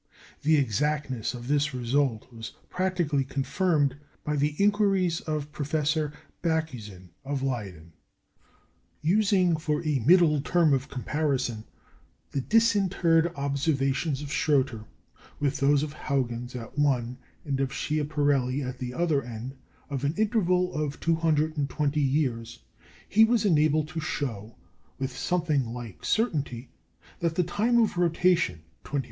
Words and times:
The 0.41 0.57
exactness 0.57 1.35
of 1.35 1.47
this 1.47 1.75
result 1.75 2.33
was 2.33 2.53
practically 2.71 3.23
confirmed 3.23 3.97
by 4.23 4.35
the 4.35 4.55
inquiries 4.57 5.21
of 5.27 5.51
Professor 5.51 6.11
Bakhuyzen 6.41 7.09
of 7.23 7.43
Leyden. 7.43 7.93
Using 9.03 9.57
for 9.57 9.85
a 9.85 9.99
middle 9.99 10.41
term 10.41 10.73
of 10.73 10.89
comparison 10.89 11.65
the 12.31 12.41
disinterred 12.41 13.31
observations 13.35 14.23
of 14.23 14.29
Schröter, 14.29 14.85
with 15.39 15.59
those 15.59 15.83
of 15.83 15.93
Huygens 15.93 16.55
at 16.55 16.79
one, 16.79 17.19
and 17.45 17.59
of 17.59 17.71
Schiaparelli 17.71 18.63
at 18.63 18.79
the 18.79 18.95
other 18.95 19.21
end 19.21 19.53
of 19.87 20.03
an 20.03 20.15
interval 20.15 20.73
of 20.73 20.99
220 20.99 22.01
years, 22.01 22.63
he 23.07 23.23
was 23.23 23.45
enabled 23.45 23.87
to 23.89 23.99
show, 23.99 24.55
with 24.97 25.15
something 25.15 25.63
like 25.73 26.03
certainty, 26.03 26.71
that 27.19 27.35
the 27.35 27.43
time 27.43 27.77
of 27.79 27.99
rotation 27.99 28.63
(24h. 28.83 28.99